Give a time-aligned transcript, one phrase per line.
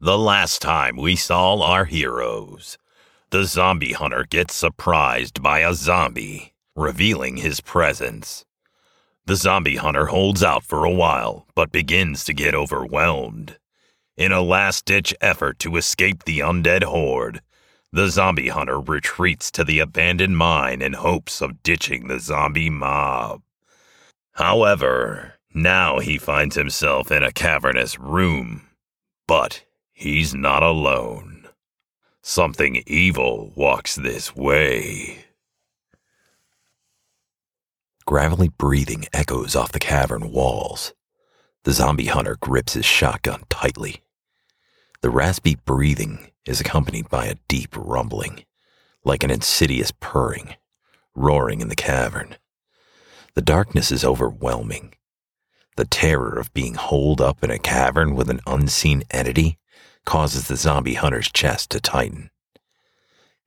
[0.00, 2.76] the last time we saw our heroes,
[3.30, 8.44] the zombie hunter gets surprised by a zombie, revealing his presence.
[9.24, 13.58] The zombie hunter holds out for a while, but begins to get overwhelmed.
[14.16, 17.40] In a last ditch effort to escape the undead horde,
[17.90, 23.42] the zombie hunter retreats to the abandoned mine in hopes of ditching the zombie mob.
[24.34, 28.68] However, now he finds himself in a cavernous room.
[29.26, 29.64] But
[29.96, 31.48] he's not alone.
[32.22, 35.24] Something evil walks this way.
[38.04, 40.92] Gravelly breathing echoes off the cavern walls.
[41.64, 44.02] The zombie hunter grips his shotgun tightly.
[45.00, 48.44] The raspy breathing is accompanied by a deep rumbling,
[49.02, 50.56] like an insidious purring,
[51.14, 52.36] roaring in the cavern.
[53.34, 54.94] The darkness is overwhelming.
[55.76, 59.58] The terror of being holed up in a cavern with an unseen entity
[60.06, 62.30] causes the zombie hunter's chest to tighten.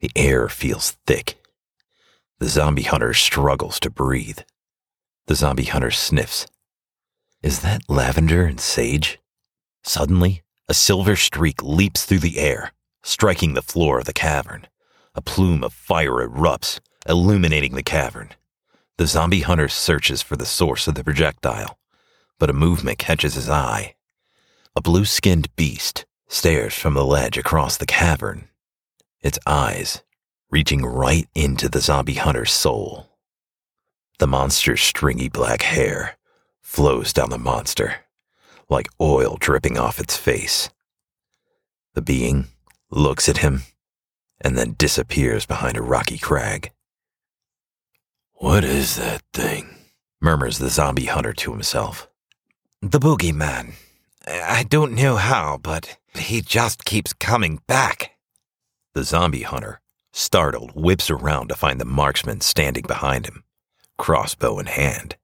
[0.02, 1.42] The air feels thick.
[2.38, 4.40] The zombie hunter struggles to breathe.
[5.26, 6.46] The zombie hunter sniffs.
[7.42, 9.20] Is that lavender and sage?
[9.84, 14.68] Suddenly, a silver streak leaps through the air, striking the floor of the cavern.
[15.16, 18.30] A plume of fire erupts, illuminating the cavern.
[18.98, 21.80] The zombie hunter searches for the source of the projectile,
[22.38, 23.96] but a movement catches his eye.
[24.76, 28.48] A blue skinned beast stares from the ledge across the cavern,
[29.20, 30.04] its eyes
[30.50, 33.18] reaching right into the zombie hunter's soul.
[34.20, 36.18] The monster's stringy black hair
[36.62, 38.06] flows down the monster,
[38.70, 40.70] like oil dripping off its face.
[41.94, 42.48] The being
[42.92, 43.64] looks at him
[44.40, 46.72] and then disappears behind a rocky crag.
[48.36, 49.76] What is that thing?
[50.22, 52.10] murmurs the zombie hunter to himself.
[52.82, 53.74] The boogeyman.
[54.28, 58.12] I don't know how, but he just keeps coming back.
[58.94, 59.80] The zombie hunter,
[60.12, 63.44] startled, whips around to find the marksman standing behind him,
[63.98, 65.16] crossbow in hand.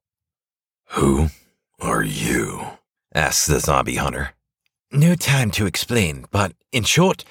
[0.90, 1.28] Who
[1.80, 2.78] are you?
[3.14, 4.30] asks the zombie hunter.
[4.92, 7.24] No time to explain, but in short,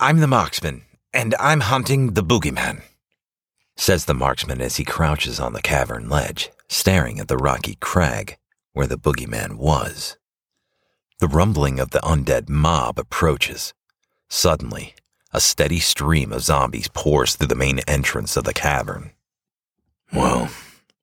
[0.00, 2.82] I'm the marksman, and I'm hunting the boogeyman
[3.76, 8.36] says the marksman as he crouches on the cavern ledge, staring at the rocky crag
[8.72, 10.16] where the boogeyman was.
[11.18, 13.74] The rumbling of the undead mob approaches.
[14.28, 14.94] Suddenly,
[15.32, 19.12] a steady stream of zombies pours through the main entrance of the cavern.
[20.12, 20.50] Well,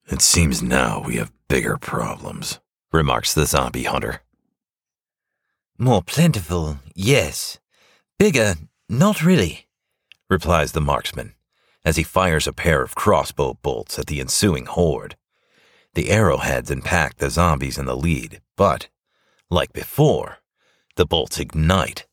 [0.08, 2.59] it seems now we have bigger problems,
[2.92, 4.22] remarks the zombie hunter.
[5.78, 7.59] More plentiful, yes.
[8.18, 8.56] Bigger,
[8.90, 9.68] not really,
[10.30, 11.34] replies the marksman
[11.86, 15.16] as he fires a pair of crossbow bolts at the ensuing horde.
[15.94, 18.90] The arrowheads impact the zombies in the lead, but,
[19.50, 20.38] like before,
[20.96, 22.06] the bolts ignite,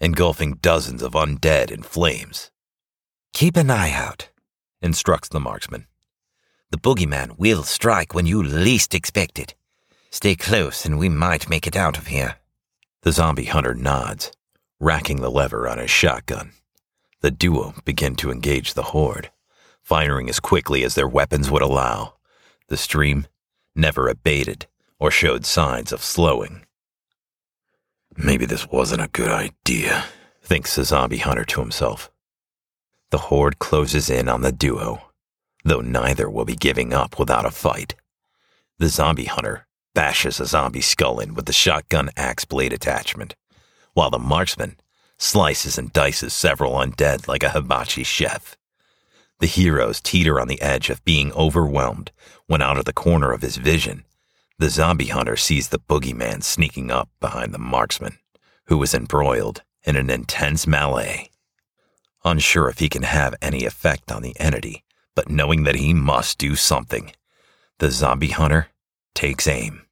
[0.00, 2.50] engulfing dozens of undead in flames.
[3.32, 4.28] Keep an eye out,
[4.80, 5.86] instructs the marksman.
[6.70, 9.54] The boogeyman will strike when you least expect it.
[10.10, 12.36] Stay close and we might make it out of here.
[13.02, 14.32] The zombie hunter nods,
[14.78, 16.52] racking the lever on his shotgun.
[17.20, 19.30] The duo begin to engage the horde,
[19.82, 22.14] firing as quickly as their weapons would allow.
[22.68, 23.26] The stream
[23.74, 24.66] never abated
[24.98, 26.64] or showed signs of slowing.
[28.16, 30.04] Maybe this wasn't a good idea,
[30.42, 32.10] thinks the zombie hunter to himself.
[33.10, 35.10] The horde closes in on the duo,
[35.64, 37.94] though neither will be giving up without a fight.
[38.78, 43.34] The zombie hunter bashes a zombie skull in with the shotgun axe blade attachment,
[43.94, 44.76] while the marksman
[45.18, 48.56] slices and dices several undead like a hibachi chef.
[49.40, 52.12] The heroes teeter on the edge of being overwhelmed
[52.46, 54.04] when out of the corner of his vision,
[54.58, 58.18] the zombie hunter sees the boogeyman sneaking up behind the marksman,
[58.66, 61.30] who is embroiled in an intense melee.
[62.24, 66.38] Unsure if he can have any effect on the entity, but knowing that he must
[66.38, 67.12] do something,
[67.78, 68.68] the zombie hunter
[69.14, 69.83] takes aim.